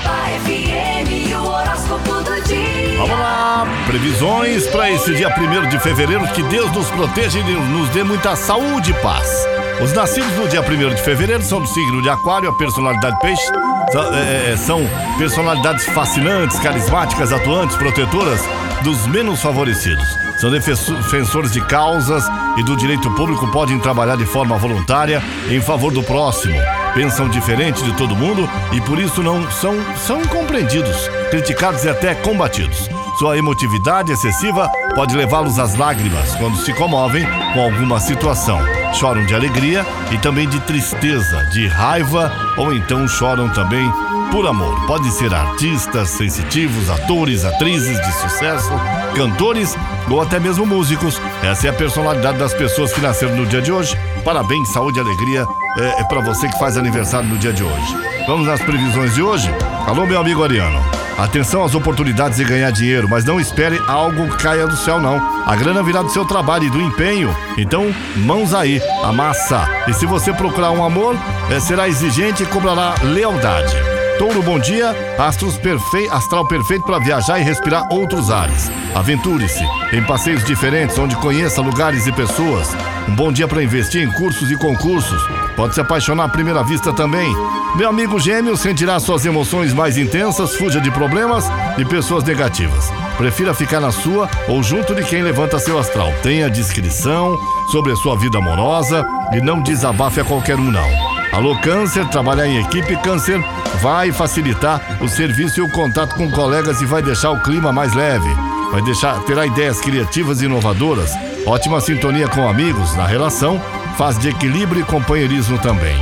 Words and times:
FM, 0.00 1.34
o 1.34 1.48
horóscopo 1.48 2.22
do 2.22 2.42
dia. 2.42 2.98
Vamos 2.98 3.18
lá, 3.18 3.66
previsões 3.86 4.66
para 4.68 4.90
esse 4.90 5.14
dia 5.14 5.28
1 5.28 5.68
de 5.68 5.78
fevereiro. 5.78 6.26
Que 6.28 6.42
Deus 6.44 6.70
nos 6.72 6.90
proteja 6.90 7.38
e 7.38 7.42
nos 7.42 7.88
dê 7.90 8.02
muita 8.02 8.36
saúde 8.36 8.90
e 8.90 8.94
paz. 8.94 9.46
Os 9.80 9.92
nascidos 9.92 10.32
no 10.32 10.48
dia 10.48 10.62
1 10.62 10.94
de 10.94 11.02
fevereiro 11.02 11.42
são 11.42 11.60
do 11.60 11.66
signo 11.68 12.00
de 12.02 12.08
Aquário, 12.08 12.48
a 12.48 12.52
personalidade 12.52 13.18
peixe. 13.20 13.44
São, 13.92 14.14
é, 14.14 14.52
é, 14.52 14.56
são 14.56 14.80
personalidades 15.18 15.84
fascinantes, 15.86 16.58
carismáticas, 16.58 17.32
atuantes, 17.32 17.76
protetoras 17.76 18.40
dos 18.82 19.06
menos 19.06 19.40
favorecidos. 19.40 20.06
São 20.38 20.50
defensores 20.50 21.52
de 21.52 21.60
causas 21.62 22.24
e 22.56 22.62
do 22.62 22.76
direito 22.76 23.10
público, 23.12 23.50
podem 23.50 23.78
trabalhar 23.78 24.16
de 24.16 24.26
forma 24.26 24.56
voluntária 24.56 25.22
em 25.48 25.60
favor 25.60 25.92
do 25.92 26.02
próximo. 26.02 26.56
Pensam 26.96 27.28
diferente 27.28 27.84
de 27.84 27.92
todo 27.92 28.16
mundo 28.16 28.48
e 28.72 28.80
por 28.80 28.98
isso 28.98 29.22
não 29.22 29.50
são, 29.50 29.76
são 29.98 30.22
incompreendidos, 30.22 30.96
criticados 31.30 31.84
e 31.84 31.90
até 31.90 32.14
combatidos. 32.14 32.88
Sua 33.18 33.36
emotividade 33.36 34.12
excessiva 34.12 34.70
pode 34.94 35.14
levá-los 35.14 35.58
às 35.58 35.74
lágrimas 35.74 36.34
quando 36.36 36.56
se 36.56 36.72
comovem 36.72 37.26
com 37.52 37.60
alguma 37.60 38.00
situação 38.00 38.85
choram 38.96 39.24
de 39.24 39.34
alegria 39.34 39.84
e 40.10 40.18
também 40.18 40.48
de 40.48 40.58
tristeza, 40.60 41.44
de 41.46 41.66
raiva 41.66 42.32
ou 42.56 42.72
então 42.72 43.06
choram 43.06 43.48
também 43.50 43.90
por 44.30 44.46
amor. 44.46 44.86
Podem 44.86 45.10
ser 45.10 45.32
artistas, 45.32 46.10
sensitivos, 46.10 46.90
atores, 46.90 47.44
atrizes 47.44 48.00
de 48.00 48.12
sucesso, 48.12 48.70
cantores 49.14 49.76
ou 50.10 50.20
até 50.20 50.40
mesmo 50.40 50.66
músicos. 50.66 51.20
Essa 51.42 51.68
é 51.68 51.70
a 51.70 51.74
personalidade 51.74 52.38
das 52.38 52.54
pessoas 52.54 52.92
que 52.92 53.00
nasceram 53.00 53.36
no 53.36 53.46
dia 53.46 53.60
de 53.60 53.70
hoje. 53.70 53.96
Parabéns, 54.24 54.68
saúde 54.70 54.98
e 54.98 55.02
alegria 55.02 55.46
é, 55.78 56.00
é 56.00 56.04
para 56.04 56.20
você 56.20 56.48
que 56.48 56.58
faz 56.58 56.76
aniversário 56.76 57.28
no 57.28 57.38
dia 57.38 57.52
de 57.52 57.62
hoje. 57.62 57.96
Vamos 58.26 58.46
nas 58.46 58.60
previsões 58.62 59.14
de 59.14 59.22
hoje? 59.22 59.50
Alô, 59.86 60.06
meu 60.06 60.20
amigo 60.20 60.42
Ariano. 60.42 60.95
Atenção 61.18 61.64
às 61.64 61.74
oportunidades 61.74 62.36
de 62.36 62.44
ganhar 62.44 62.70
dinheiro, 62.70 63.08
mas 63.08 63.24
não 63.24 63.40
espere 63.40 63.80
algo 63.88 64.28
caia 64.36 64.66
do 64.66 64.76
céu, 64.76 65.00
não. 65.00 65.16
A 65.46 65.56
grana 65.56 65.82
virá 65.82 66.02
do 66.02 66.10
seu 66.10 66.26
trabalho 66.26 66.64
e 66.64 66.70
do 66.70 66.80
empenho. 66.80 67.34
Então, 67.56 67.94
mãos 68.16 68.52
aí, 68.52 68.82
amassa. 69.02 69.66
E 69.88 69.94
se 69.94 70.04
você 70.04 70.32
procurar 70.32 70.72
um 70.72 70.84
amor, 70.84 71.16
é, 71.50 71.58
será 71.58 71.88
exigente 71.88 72.42
e 72.42 72.46
cobrará 72.46 72.94
lealdade. 73.02 73.95
Touro, 74.18 74.42
bom 74.42 74.58
dia. 74.58 74.94
Astros 75.18 75.58
perfeito, 75.58 76.12
astral 76.12 76.46
perfeito 76.46 76.84
para 76.84 76.98
viajar 76.98 77.38
e 77.38 77.42
respirar 77.42 77.84
outros 77.90 78.30
ares. 78.30 78.70
Aventure-se 78.94 79.62
em 79.92 80.02
passeios 80.04 80.42
diferentes 80.44 80.98
onde 80.98 81.14
conheça 81.16 81.60
lugares 81.60 82.06
e 82.06 82.12
pessoas. 82.12 82.68
Um 83.08 83.14
bom 83.14 83.30
dia 83.30 83.46
para 83.46 83.62
investir 83.62 84.02
em 84.02 84.12
cursos 84.12 84.50
e 84.50 84.56
concursos. 84.56 85.22
Pode 85.54 85.74
se 85.74 85.80
apaixonar 85.80 86.24
à 86.24 86.28
primeira 86.28 86.64
vista 86.64 86.94
também. 86.94 87.30
Meu 87.76 87.90
amigo 87.90 88.18
gêmeo 88.18 88.56
sentirá 88.56 88.98
suas 88.98 89.26
emoções 89.26 89.74
mais 89.74 89.98
intensas, 89.98 90.54
fuja 90.54 90.80
de 90.80 90.90
problemas 90.90 91.44
e 91.76 91.84
pessoas 91.84 92.24
negativas. 92.24 92.90
Prefira 93.18 93.52
ficar 93.52 93.80
na 93.80 93.92
sua 93.92 94.30
ou 94.48 94.62
junto 94.62 94.94
de 94.94 95.04
quem 95.04 95.22
levanta 95.22 95.58
seu 95.58 95.78
astral. 95.78 96.10
Tenha 96.22 96.50
discrição 96.50 97.38
sobre 97.70 97.92
a 97.92 97.96
sua 97.96 98.16
vida 98.16 98.38
amorosa 98.38 99.04
e 99.32 99.40
não 99.42 99.60
desabafe 99.60 100.20
a 100.20 100.24
qualquer 100.24 100.56
um, 100.56 100.70
não. 100.70 101.15
Alô, 101.36 101.54
Câncer, 101.60 102.08
trabalhar 102.08 102.46
em 102.46 102.58
equipe, 102.62 102.96
Câncer 103.02 103.38
vai 103.82 104.10
facilitar 104.10 104.80
o 105.02 105.06
serviço 105.06 105.60
e 105.60 105.62
o 105.62 105.68
contato 105.68 106.14
com 106.14 106.30
colegas 106.30 106.80
e 106.80 106.86
vai 106.86 107.02
deixar 107.02 107.30
o 107.30 107.42
clima 107.42 107.70
mais 107.70 107.92
leve. 107.92 108.34
Vai 108.72 108.80
deixar, 108.80 109.22
terá 109.24 109.44
ideias 109.44 109.78
criativas 109.78 110.40
e 110.40 110.46
inovadoras, 110.46 111.12
ótima 111.44 111.78
sintonia 111.82 112.26
com 112.26 112.48
amigos 112.48 112.96
na 112.96 113.06
relação, 113.06 113.60
faz 113.98 114.18
de 114.18 114.30
equilíbrio 114.30 114.80
e 114.80 114.84
companheirismo 114.84 115.58
também. 115.58 115.94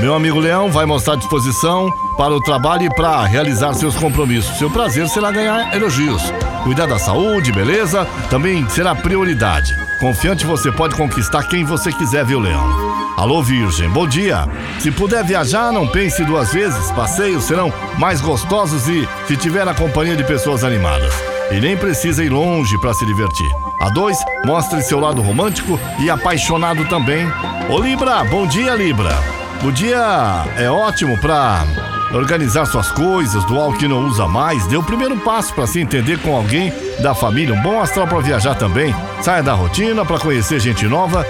Meu 0.00 0.14
amigo 0.14 0.40
Leão 0.40 0.70
vai 0.70 0.86
mostrar 0.86 1.16
disposição 1.16 1.92
para 2.16 2.32
o 2.32 2.40
trabalho 2.40 2.84
e 2.84 2.94
para 2.94 3.26
realizar 3.26 3.74
seus 3.74 3.94
compromissos. 3.94 4.56
Seu 4.56 4.70
prazer 4.70 5.06
será 5.10 5.30
ganhar 5.30 5.76
elogios. 5.76 6.22
Cuidar 6.64 6.86
da 6.86 6.98
saúde, 6.98 7.52
beleza? 7.52 8.06
Também 8.30 8.66
será 8.70 8.94
prioridade. 8.94 9.76
Confiante 10.00 10.46
você 10.46 10.72
pode 10.72 10.94
conquistar 10.94 11.42
quem 11.42 11.62
você 11.62 11.92
quiser, 11.92 12.24
viu, 12.24 12.40
Leão? 12.40 12.87
Alô, 13.18 13.42
Virgem, 13.42 13.90
bom 13.90 14.06
dia. 14.06 14.46
Se 14.78 14.92
puder 14.92 15.24
viajar, 15.24 15.72
não 15.72 15.88
pense 15.88 16.24
duas 16.24 16.52
vezes. 16.52 16.92
Passeios 16.92 17.42
serão 17.42 17.72
mais 17.98 18.20
gostosos 18.20 18.86
e 18.86 19.08
se 19.26 19.36
tiver 19.36 19.66
a 19.66 19.74
companhia 19.74 20.14
de 20.14 20.22
pessoas 20.22 20.62
animadas. 20.62 21.12
E 21.50 21.60
nem 21.60 21.76
precisa 21.76 22.22
ir 22.22 22.28
longe 22.28 22.80
para 22.80 22.94
se 22.94 23.04
divertir. 23.04 23.50
A 23.80 23.88
dois, 23.88 24.16
mostre 24.46 24.80
seu 24.82 25.00
lado 25.00 25.20
romântico 25.20 25.80
e 25.98 26.08
apaixonado 26.08 26.84
também. 26.84 27.26
Ô 27.68 27.80
Libra, 27.80 28.22
bom 28.22 28.46
dia, 28.46 28.76
Libra. 28.76 29.18
O 29.64 29.72
dia 29.72 30.44
é 30.56 30.70
ótimo 30.70 31.18
para 31.18 31.64
organizar 32.12 32.66
suas 32.66 32.92
coisas, 32.92 33.44
doar 33.46 33.70
o 33.70 33.76
que 33.76 33.88
não 33.88 34.06
usa 34.06 34.28
mais. 34.28 34.64
Dê 34.68 34.76
o 34.76 34.82
primeiro 34.84 35.16
passo 35.16 35.52
para 35.54 35.66
se 35.66 35.80
entender 35.80 36.20
com 36.20 36.36
alguém 36.36 36.72
da 37.00 37.16
família. 37.16 37.52
Um 37.52 37.62
bom 37.62 37.80
astral 37.80 38.06
para 38.06 38.20
viajar 38.20 38.54
também. 38.54 38.94
Saia 39.22 39.42
da 39.42 39.54
rotina 39.54 40.04
para 40.04 40.20
conhecer 40.20 40.60
gente 40.60 40.86
nova 40.86 41.26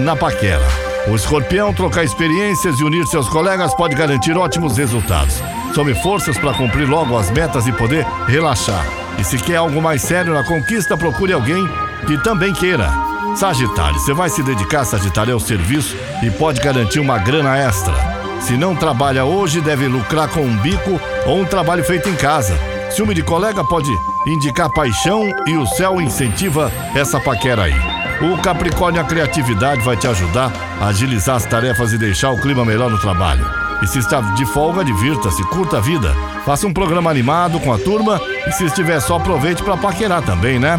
na 0.00 0.14
paquera. 0.14 0.89
O 1.08 1.16
escorpião 1.16 1.72
trocar 1.72 2.04
experiências 2.04 2.78
e 2.78 2.84
unir 2.84 3.06
seus 3.06 3.28
colegas 3.28 3.74
pode 3.74 3.96
garantir 3.96 4.36
ótimos 4.36 4.76
resultados. 4.76 5.42
Some 5.74 5.94
forças 6.02 6.36
para 6.36 6.52
cumprir 6.52 6.88
logo 6.88 7.16
as 7.16 7.30
metas 7.30 7.66
e 7.66 7.72
poder 7.72 8.04
relaxar. 8.26 8.86
E 9.18 9.24
se 9.24 9.38
quer 9.38 9.56
algo 9.56 9.80
mais 9.80 10.02
sério 10.02 10.34
na 10.34 10.44
conquista, 10.44 10.96
procure 10.96 11.32
alguém 11.32 11.66
que 12.06 12.18
também 12.18 12.52
queira. 12.52 12.90
Sagitário, 13.34 13.98
você 13.98 14.12
vai 14.12 14.28
se 14.28 14.42
dedicar, 14.42 14.84
Sagitário, 14.84 15.32
ao 15.32 15.40
serviço 15.40 15.96
e 16.22 16.30
pode 16.30 16.60
garantir 16.60 17.00
uma 17.00 17.18
grana 17.18 17.56
extra. 17.56 17.94
Se 18.40 18.56
não 18.56 18.76
trabalha 18.76 19.24
hoje, 19.24 19.60
deve 19.60 19.86
lucrar 19.86 20.28
com 20.28 20.40
um 20.40 20.56
bico 20.58 21.00
ou 21.26 21.40
um 21.40 21.44
trabalho 21.44 21.84
feito 21.84 22.08
em 22.08 22.14
casa. 22.14 22.58
Ciúme 22.90 23.14
de 23.14 23.22
colega 23.22 23.64
pode 23.64 23.90
indicar 24.26 24.70
paixão 24.70 25.28
e 25.46 25.56
o 25.56 25.66
céu 25.66 26.00
incentiva 26.00 26.70
essa 26.94 27.20
paquera 27.20 27.64
aí. 27.64 27.99
O 28.22 28.36
Capricórnio, 28.42 29.00
a 29.00 29.04
criatividade 29.04 29.82
vai 29.82 29.96
te 29.96 30.06
ajudar 30.06 30.52
a 30.78 30.88
agilizar 30.88 31.36
as 31.36 31.46
tarefas 31.46 31.92
e 31.92 31.98
deixar 31.98 32.30
o 32.30 32.40
clima 32.40 32.64
melhor 32.66 32.90
no 32.90 32.98
trabalho. 32.98 33.46
E 33.82 33.86
se 33.86 33.98
está 33.98 34.20
de 34.20 34.44
folga, 34.44 34.84
divirta-se, 34.84 35.42
curta 35.44 35.78
a 35.78 35.80
vida. 35.80 36.14
Faça 36.44 36.66
um 36.66 36.72
programa 36.72 37.10
animado 37.10 37.58
com 37.60 37.72
a 37.72 37.78
turma 37.78 38.20
e 38.46 38.52
se 38.52 38.66
estiver 38.66 39.00
só, 39.00 39.16
aproveite 39.16 39.62
para 39.62 39.76
paquerar 39.76 40.20
também, 40.22 40.58
né? 40.58 40.78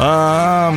Ah, 0.00 0.72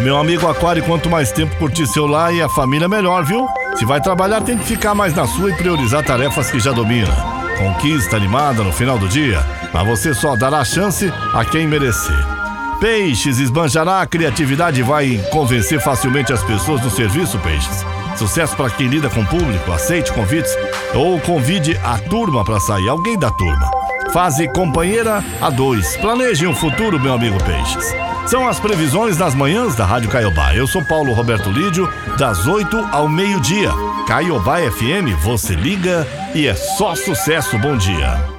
meu 0.00 0.16
amigo 0.16 0.46
Aquário, 0.46 0.84
quanto 0.84 1.10
mais 1.10 1.32
tempo 1.32 1.56
curtir 1.56 1.88
seu 1.88 2.06
lar 2.06 2.32
e 2.32 2.40
a 2.40 2.48
família, 2.48 2.88
melhor, 2.88 3.24
viu? 3.24 3.48
Se 3.74 3.84
vai 3.84 4.00
trabalhar, 4.00 4.40
tem 4.42 4.56
que 4.56 4.64
ficar 4.64 4.94
mais 4.94 5.14
na 5.14 5.26
sua 5.26 5.50
e 5.50 5.54
priorizar 5.54 6.04
tarefas 6.04 6.48
que 6.48 6.60
já 6.60 6.70
domina. 6.70 7.12
Conquista 7.58 8.14
animada 8.14 8.62
no 8.62 8.72
final 8.72 8.96
do 8.96 9.08
dia, 9.08 9.44
mas 9.72 9.84
você 9.84 10.14
só 10.14 10.36
dará 10.36 10.64
chance 10.64 11.12
a 11.34 11.44
quem 11.44 11.66
merecer. 11.66 12.37
Peixes, 12.80 13.38
esbanjará 13.38 14.00
a 14.00 14.06
criatividade 14.06 14.80
e 14.80 14.84
vai 14.84 15.20
convencer 15.32 15.80
facilmente 15.80 16.32
as 16.32 16.42
pessoas 16.44 16.80
do 16.80 16.90
serviço, 16.90 17.38
Peixes. 17.40 17.84
Sucesso 18.16 18.56
para 18.56 18.70
quem 18.70 18.86
lida 18.86 19.08
com 19.08 19.20
o 19.20 19.26
público, 19.26 19.72
aceite 19.72 20.12
convites 20.12 20.56
ou 20.94 21.20
convide 21.20 21.76
a 21.84 21.98
turma 21.98 22.44
para 22.44 22.60
sair, 22.60 22.88
alguém 22.88 23.18
da 23.18 23.30
turma. 23.30 23.70
Fase 24.12 24.48
companheira 24.48 25.22
a 25.40 25.50
dois. 25.50 25.96
Planeje 25.96 26.46
um 26.46 26.54
futuro, 26.54 26.98
meu 26.98 27.12
amigo 27.12 27.42
Peixes. 27.44 27.94
São 28.26 28.46
as 28.46 28.60
previsões 28.60 29.16
das 29.16 29.34
manhãs 29.34 29.74
da 29.74 29.84
Rádio 29.84 30.10
Caiobá. 30.10 30.54
Eu 30.54 30.66
sou 30.66 30.84
Paulo 30.84 31.12
Roberto 31.12 31.50
Lídio, 31.50 31.90
das 32.16 32.46
8 32.46 32.88
ao 32.92 33.08
meio-dia. 33.08 33.70
Caiobá 34.06 34.58
FM, 34.58 35.16
você 35.22 35.54
liga 35.54 36.06
e 36.34 36.46
é 36.46 36.54
só 36.54 36.94
sucesso. 36.94 37.58
Bom 37.58 37.76
dia. 37.76 38.37